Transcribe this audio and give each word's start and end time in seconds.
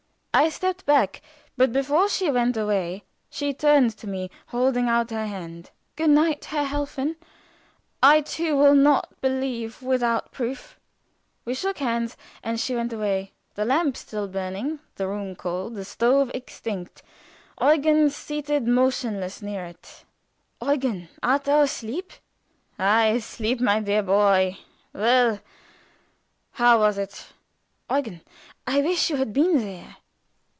I 0.33 0.47
stepped 0.47 0.85
back, 0.85 1.21
but 1.57 1.73
before 1.73 2.07
she 2.07 2.31
went 2.31 2.55
away 2.55 3.03
she 3.29 3.53
turned 3.53 3.91
to 3.97 4.07
me, 4.07 4.31
holding 4.47 4.87
out 4.87 5.11
her 5.11 5.25
hand: 5.25 5.71
"Good 5.97 6.09
night, 6.09 6.45
Herr 6.45 6.63
Helfen. 6.63 7.17
I, 8.01 8.21
too, 8.21 8.55
will 8.55 8.73
not 8.73 9.09
believe 9.19 9.81
without 9.81 10.31
proof." 10.31 10.79
We 11.43 11.53
shook 11.53 11.79
hands, 11.79 12.15
and 12.41 12.61
she 12.61 12.73
went 12.73 12.93
away. 12.93 13.33
The 13.55 13.65
lamp 13.65 13.97
still 13.97 14.29
burning, 14.29 14.79
the 14.95 15.05
room 15.09 15.35
cold, 15.35 15.75
the 15.75 15.83
stove 15.83 16.31
extinct. 16.33 17.03
Eugen 17.61 18.09
seated 18.09 18.65
motionless 18.65 19.41
near 19.41 19.65
it. 19.65 20.05
"Eugen, 20.65 21.09
art 21.21 21.43
thou 21.43 21.63
asleep?" 21.63 22.13
"I 22.79 23.07
asleep, 23.07 23.59
my 23.59 23.81
dear 23.81 24.01
boy! 24.01 24.59
Well, 24.93 25.41
how 26.53 26.79
was 26.79 26.97
it?" 26.97 27.33
"Eugen, 27.91 28.21
I 28.65 28.79
wish 28.79 29.09
you 29.09 29.17
had 29.17 29.33
been 29.33 29.59
there." 29.59 29.97